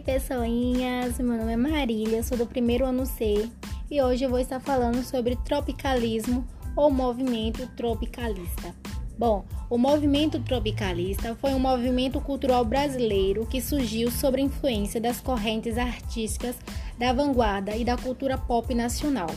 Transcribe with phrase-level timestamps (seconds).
[0.00, 3.48] pessoinhas, meu nome é Marília, sou do primeiro ano C.
[3.90, 6.46] E hoje eu vou estar falando sobre tropicalismo
[6.76, 8.74] ou movimento tropicalista.
[9.18, 15.20] Bom, o movimento tropicalista foi um movimento cultural brasileiro que surgiu sob a influência das
[15.20, 16.56] correntes artísticas
[16.98, 19.30] da vanguarda e da cultura pop nacional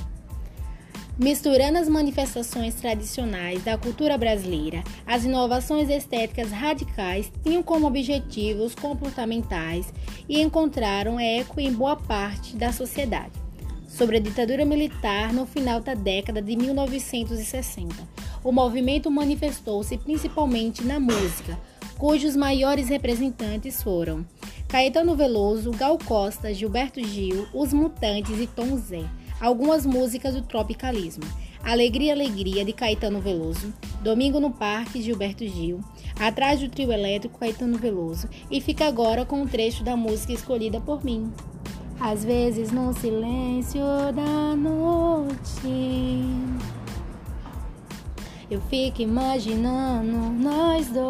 [1.17, 9.93] misturando as manifestações tradicionais da cultura brasileira, as inovações estéticas radicais tinham como objetivos comportamentais
[10.27, 13.31] e encontraram eco em boa parte da sociedade.
[13.87, 17.95] Sobre a ditadura militar no final da década de 1960,
[18.43, 21.57] o movimento manifestou-se principalmente na música,
[21.97, 24.25] cujos maiores representantes foram
[24.67, 29.05] Caetano Veloso, Gal Costa, Gilberto Gil, Os Mutantes e Tom Zé
[29.45, 31.23] algumas músicas do tropicalismo.
[31.63, 33.71] Alegria, Alegria, de Caetano Veloso.
[34.01, 35.79] Domingo no Parque, Gilberto Gil.
[36.19, 38.27] Atrás do trio elétrico, Caetano Veloso.
[38.49, 41.31] E fica agora com um trecho da música escolhida por mim.
[41.99, 43.81] Às vezes no silêncio
[44.13, 46.25] da noite
[48.51, 51.05] Eu fico imaginando nós dois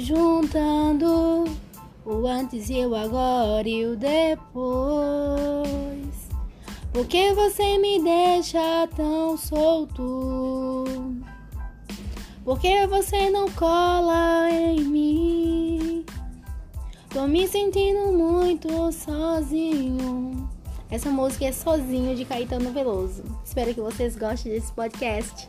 [0.05, 1.45] juntando
[2.05, 5.67] o antes e o agora e o depois.
[6.93, 10.85] Por que você me deixa tão solto?
[12.45, 16.05] Por que você não cola em mim?
[17.11, 20.49] Tô me sentindo muito sozinho.
[20.91, 23.25] Essa música é Sozinho de Caetano Veloso.
[23.45, 25.49] Espero que vocês gostem desse podcast.